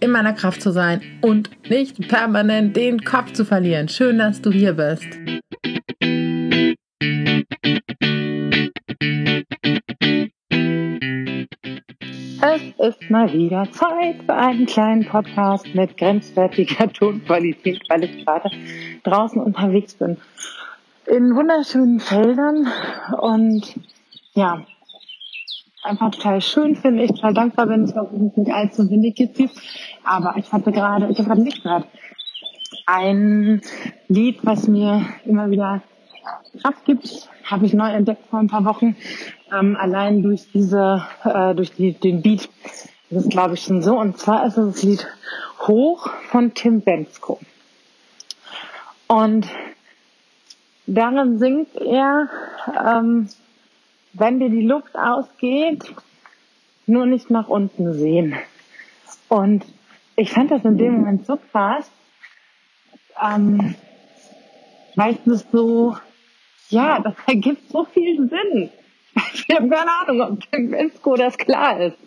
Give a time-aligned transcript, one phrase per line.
[0.00, 3.88] in meiner Kraft zu sein und nicht permanent den Kopf zu verlieren.
[3.88, 5.06] Schön, dass du hier bist.
[12.42, 18.50] Es ist mal wieder Zeit für einen kleinen Podcast mit grenzwertiger Tonqualität, weil ich gerade
[19.04, 20.16] draußen unterwegs bin.
[21.06, 22.66] In wunderschönen Feldern
[23.20, 23.74] und
[24.34, 24.64] ja,
[25.82, 27.04] einfach total schön finde.
[27.04, 27.84] Ich total dankbar bin.
[27.84, 29.40] Ich hoffe, es ist nicht allzu windig jetzt
[30.04, 31.86] Aber ich hatte gerade, ich habe gerade nicht gehört.
[32.86, 33.60] Ein
[34.08, 35.82] Lied, was mir immer wieder
[36.60, 38.96] Kraft gibt, habe ich neu entdeckt vor ein paar Wochen.
[39.52, 42.48] Ähm, allein durch diese, äh, durch die, den Beat.
[43.10, 43.98] Das ist, glaube ich, schon so.
[43.98, 45.06] Und zwar ist es das Lied
[45.66, 47.38] Hoch von Tim Bensko.
[49.06, 49.48] Und
[50.86, 52.28] darin singt er,
[52.84, 53.28] ähm,
[54.12, 55.84] wenn dir die Luft ausgeht,
[56.86, 58.36] nur nicht nach unten sehen.
[59.28, 59.64] Und
[60.16, 61.90] ich fand das in dem Moment so krass,
[63.22, 63.74] ähm,
[64.96, 65.96] weil es so,
[66.68, 68.70] ja, das ergibt so viel Sinn.
[69.34, 71.98] Ich habe keine Ahnung, ob dem Bensko das klar ist.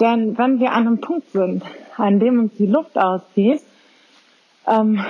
[0.00, 1.64] Denn wenn wir an einem Punkt sind,
[1.96, 3.60] an dem uns die Luft ausgeht,
[4.66, 5.04] ähm,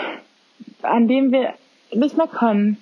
[0.82, 1.54] an dem wir
[1.92, 2.78] nicht mehr können,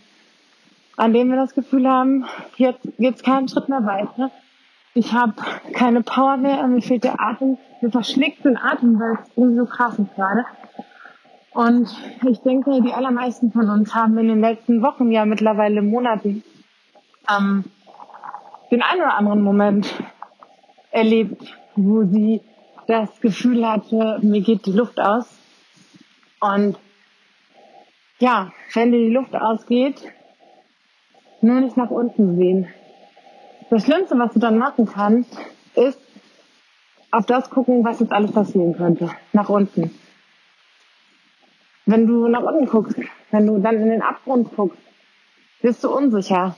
[0.97, 2.25] an dem wir das Gefühl haben,
[2.57, 4.31] jetzt geht's keinen Schritt mehr weiter.
[4.95, 5.35] Ich habe
[5.75, 9.67] keine Power mehr, mir fehlt der Atem, mir verschlägt den Atem, weil es irgendwie so
[9.67, 10.47] krass ist gerade.
[11.53, 11.95] Und
[12.27, 16.43] ich denke, die allermeisten von uns haben in den letzten Wochen, ja mittlerweile Monaten,
[17.31, 17.65] ähm,
[18.71, 19.95] den einen oder anderen Moment
[20.91, 21.43] erlebt,
[21.75, 22.41] wo sie
[22.87, 25.29] das Gefühl hatte, mir geht die Luft aus.
[26.41, 26.79] Und
[28.19, 29.97] ja, wenn dir die Luft ausgeht,
[31.47, 32.69] nur nicht nach unten sehen.
[33.71, 35.37] Das Schlimmste, was du dann machen kannst,
[35.75, 36.01] ist
[37.11, 39.11] auf das gucken, was jetzt alles passieren könnte.
[39.33, 39.91] Nach unten.
[41.87, 42.97] Wenn du nach unten guckst,
[43.31, 44.79] wenn du dann in den Abgrund guckst,
[45.63, 46.57] bist du unsicher.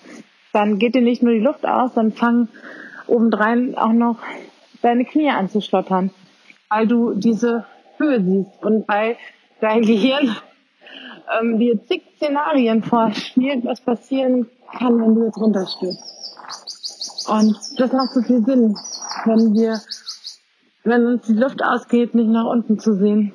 [0.52, 2.48] Dann geht dir nicht nur die Luft aus, dann fangen
[3.06, 4.18] obendrein auch noch
[4.82, 6.10] deine Knie an zu schlottern,
[6.68, 7.66] weil du diese
[7.98, 9.16] Höhe siehst und weil
[9.60, 10.36] dein Gehirn
[11.40, 17.26] ähm, dir zig Szenarien vorspielt, was passieren kann, wenn du jetzt runterstürzt.
[17.28, 18.76] Und das macht so viel Sinn,
[19.24, 19.80] wenn wir,
[20.84, 23.32] wenn uns die Luft ausgeht, nicht nach unten zu sehen,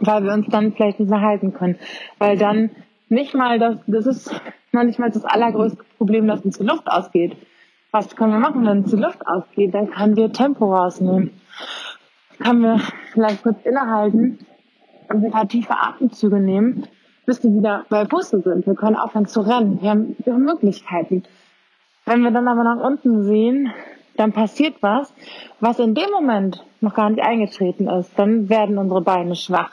[0.00, 1.78] weil wir uns dann vielleicht nicht mehr halten können.
[2.18, 2.70] Weil dann
[3.08, 4.40] nicht mal das, das ist
[4.72, 7.36] noch nicht mal das allergrößte Problem, dass uns die Luft ausgeht.
[7.90, 9.74] Was können wir machen, wenn uns die Luft ausgeht?
[9.74, 11.30] Dann können wir Tempo rausnehmen.
[12.38, 12.80] Können wir
[13.12, 14.38] vielleicht kurz innehalten
[15.08, 16.86] und ein paar tiefe Atemzüge nehmen
[17.26, 18.66] bis wir wieder bei Pusten sind.
[18.66, 19.82] Wir können aufhören zu rennen.
[19.82, 21.24] Wir haben, wir haben Möglichkeiten.
[22.06, 23.72] Wenn wir dann aber nach unten sehen,
[24.16, 25.12] dann passiert was,
[25.60, 28.12] was in dem Moment noch gar nicht eingetreten ist.
[28.16, 29.70] Dann werden unsere Beine schwach.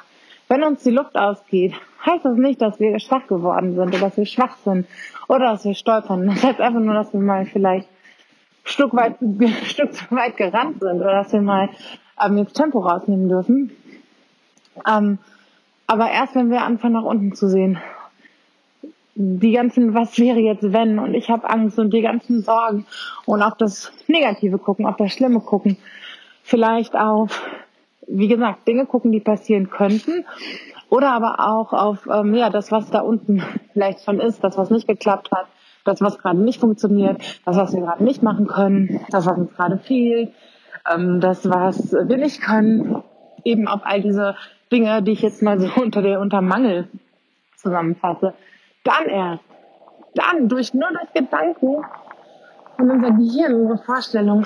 [0.49, 1.73] Wenn uns die Luft ausgeht,
[2.05, 4.87] heißt das nicht, dass wir schwach geworden sind oder dass wir schwach sind
[5.27, 6.27] oder dass wir stolpern.
[6.27, 10.35] Das heißt einfach nur, dass wir mal vielleicht ein Stück weit, ein Stück zu weit
[10.37, 11.69] gerannt sind oder dass wir mal
[12.23, 13.71] ähm, jetzt Tempo rausnehmen dürfen.
[14.87, 15.19] Ähm,
[15.93, 17.77] aber erst, wenn wir anfangen, nach unten zu sehen.
[19.13, 20.97] Die ganzen, was wäre jetzt wenn?
[20.97, 22.87] Und ich habe Angst und die ganzen Sorgen
[23.27, 25.77] und auch das Negative gucken, auch das Schlimme gucken.
[26.41, 27.43] Vielleicht auf,
[28.07, 30.25] wie gesagt, Dinge gucken, die passieren könnten.
[30.89, 33.43] Oder aber auch auf ähm, ja, das, was da unten
[33.73, 35.45] vielleicht schon ist, das, was nicht geklappt hat,
[35.85, 39.53] das, was gerade nicht funktioniert, das, was wir gerade nicht machen können, das, was uns
[39.53, 40.33] gerade fehlt,
[40.91, 43.03] ähm, das, was wir nicht können.
[43.43, 44.35] Eben auf all diese
[44.73, 46.89] Dinge, die ich jetzt mal so unter der unter Mangel
[47.55, 48.33] zusammenfasse,
[48.83, 49.43] dann erst,
[50.15, 51.85] dann durch nur durch Gedanken
[52.77, 54.45] und unser Gehirn, unsere Vorstellung,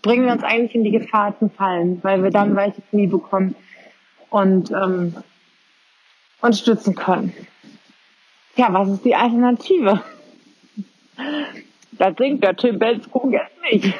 [0.00, 3.56] bringen wir uns eigentlich in die Gefahr zu fallen, weil wir dann weiche Knie bekommen
[4.30, 5.16] und ähm,
[6.40, 7.32] uns stützen können.
[8.54, 10.00] Ja, was ist die Alternative?
[11.92, 13.94] Da singt der Tim Bensko jetzt nicht.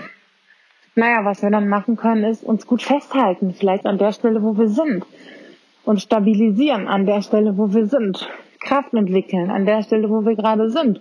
[0.95, 4.57] Naja, was wir dann machen können, ist uns gut festhalten, vielleicht an der Stelle, wo
[4.57, 5.05] wir sind
[5.87, 8.29] und stabilisieren an der Stelle, wo wir sind.
[8.61, 11.01] Kraft entwickeln an der Stelle, wo wir gerade sind.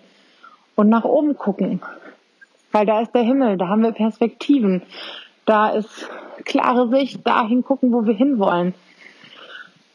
[0.75, 1.81] Und nach oben gucken.
[2.71, 4.83] Weil da ist der Himmel, da haben wir Perspektiven.
[5.45, 6.09] Da ist
[6.45, 8.73] klare Sicht, dahin gucken, wo wir hinwollen.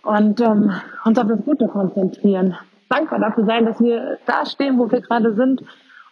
[0.02, 0.72] und ähm,
[1.04, 2.56] uns auf das Gute konzentrieren.
[2.88, 5.62] Dankbar dafür sein, dass wir da stehen, wo wir gerade sind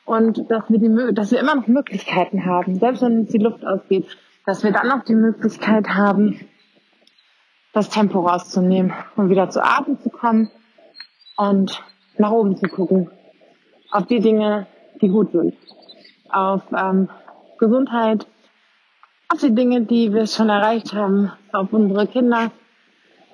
[0.05, 3.65] und dass wir, die, dass wir immer noch Möglichkeiten haben, selbst wenn uns die Luft
[3.67, 4.07] ausgeht,
[4.47, 6.41] dass wir dann noch die Möglichkeit haben,
[7.79, 10.51] das Tempo rauszunehmen und wieder zu Atem zu kommen
[11.37, 11.81] und
[12.17, 13.09] nach oben zu gucken.
[13.93, 14.67] Auf die Dinge,
[15.01, 15.55] die gut sind.
[16.29, 17.09] Auf ähm,
[17.57, 18.27] Gesundheit,
[19.29, 22.51] auf die Dinge, die wir schon erreicht haben, auf unsere Kinder,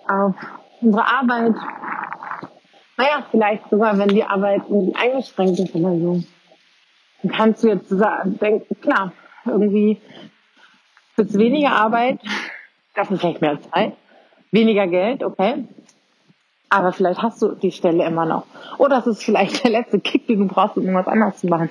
[0.06, 0.35] auf
[0.82, 1.55] unsere Arbeit.
[2.99, 4.62] Naja, vielleicht sogar, wenn die Arbeit
[4.94, 6.23] eingeschränkt ist oder so.
[7.23, 9.12] Dann kannst du jetzt sagen, denken, klar,
[9.46, 10.02] irgendwie
[11.17, 12.20] wird weniger Arbeit,
[12.94, 13.94] dafür vielleicht mehr Zeit,
[14.55, 15.65] weniger Geld, okay.
[16.71, 18.47] Aber vielleicht hast du die Stelle immer noch.
[18.79, 21.71] Oder es ist vielleicht der letzte Kick, den du brauchst, um irgendwas anderes zu machen.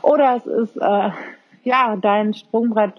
[0.00, 1.10] Oder es ist äh,
[1.64, 2.94] ja dein Sprungbrett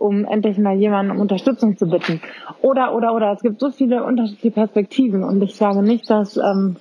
[0.00, 2.22] um endlich mal jemanden um Unterstützung zu bitten.
[2.62, 3.32] Oder, oder, oder.
[3.32, 6.76] Es gibt so viele unterschiedliche Perspektiven und ich sage nicht, dass ähm,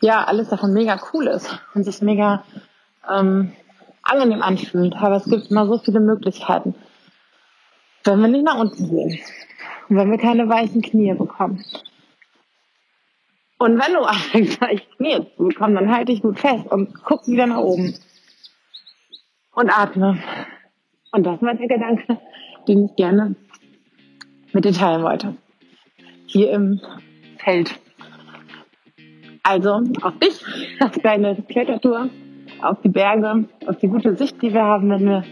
[0.00, 2.42] ja alles davon mega cool ist und sich mega
[3.08, 3.52] ähm,
[4.02, 4.96] angenehm anfühlt.
[4.96, 6.74] Aber es gibt immer so viele Möglichkeiten.
[8.02, 9.20] Wenn wir nicht nach unten sehen
[9.51, 9.51] und
[9.96, 11.64] wenn wir keine weichen Knie bekommen.
[13.58, 17.26] Und wenn du anfängst, weiche Knie zu bekommen, dann halte ich gut fest und guck
[17.28, 17.94] wieder nach oben.
[19.54, 20.22] Und atme.
[21.12, 22.18] Und das war der Gedanke,
[22.66, 23.36] den ich gerne
[24.52, 25.36] mit dir teilen wollte.
[26.26, 26.80] Hier im
[27.38, 27.78] Feld.
[29.42, 30.44] Also auf dich,
[30.80, 32.08] auf deine Klettertour,
[32.62, 35.24] auf die Berge, auf die gute Sicht, die wir haben, wenn wir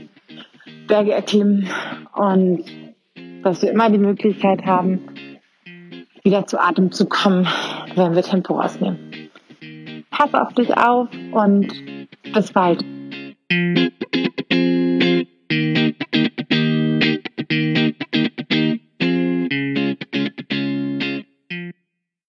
[0.86, 1.68] Berge erklimmen
[2.14, 2.64] und
[3.42, 5.00] dass wir immer die Möglichkeit haben,
[6.22, 7.46] wieder zu Atem zu kommen,
[7.94, 9.30] wenn wir Tempo rausnehmen.
[10.10, 11.72] Pass auf dich auf und
[12.32, 12.84] bis bald.